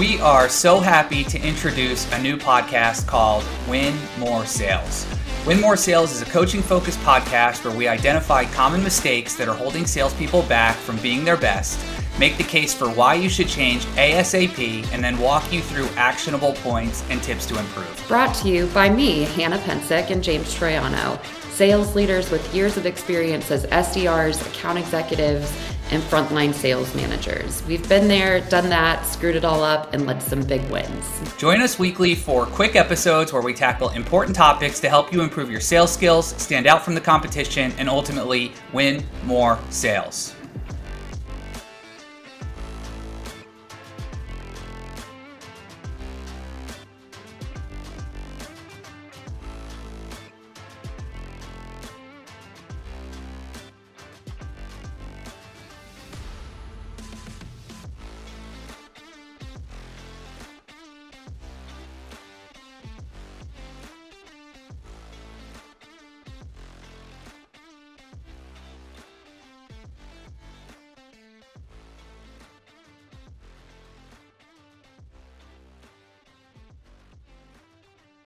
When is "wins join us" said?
30.70-31.78